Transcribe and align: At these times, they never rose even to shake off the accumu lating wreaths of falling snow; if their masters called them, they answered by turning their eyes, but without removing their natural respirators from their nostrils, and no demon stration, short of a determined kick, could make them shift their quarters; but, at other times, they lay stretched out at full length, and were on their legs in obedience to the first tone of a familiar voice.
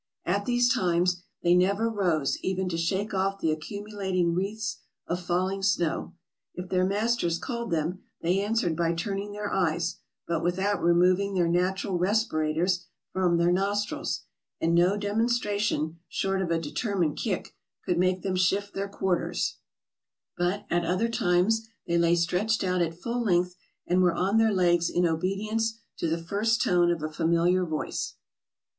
At 0.25 0.45
these 0.45 0.73
times, 0.73 1.21
they 1.43 1.53
never 1.53 1.87
rose 1.87 2.35
even 2.41 2.67
to 2.69 2.75
shake 2.79 3.13
off 3.13 3.37
the 3.39 3.55
accumu 3.55 3.93
lating 3.93 4.35
wreaths 4.35 4.77
of 5.05 5.21
falling 5.21 5.61
snow; 5.61 6.15
if 6.55 6.69
their 6.69 6.87
masters 6.87 7.37
called 7.37 7.69
them, 7.69 8.01
they 8.19 8.39
answered 8.41 8.75
by 8.75 8.93
turning 8.95 9.31
their 9.31 9.51
eyes, 9.53 9.97
but 10.27 10.41
without 10.43 10.81
removing 10.81 11.35
their 11.35 11.47
natural 11.47 11.99
respirators 11.99 12.87
from 13.13 13.37
their 13.37 13.51
nostrils, 13.51 14.21
and 14.59 14.73
no 14.73 14.97
demon 14.97 15.27
stration, 15.27 15.97
short 16.09 16.41
of 16.41 16.49
a 16.49 16.57
determined 16.57 17.15
kick, 17.15 17.53
could 17.85 17.99
make 17.99 18.23
them 18.23 18.35
shift 18.35 18.73
their 18.73 18.89
quarters; 18.89 19.57
but, 20.35 20.65
at 20.71 20.83
other 20.83 21.09
times, 21.09 21.69
they 21.85 21.99
lay 21.99 22.15
stretched 22.15 22.63
out 22.63 22.81
at 22.81 22.97
full 22.99 23.21
length, 23.21 23.55
and 23.85 24.01
were 24.01 24.15
on 24.15 24.37
their 24.39 24.51
legs 24.51 24.89
in 24.89 25.05
obedience 25.05 25.77
to 25.95 26.07
the 26.09 26.17
first 26.23 26.59
tone 26.59 26.89
of 26.89 27.03
a 27.03 27.11
familiar 27.11 27.63
voice. 27.63 28.15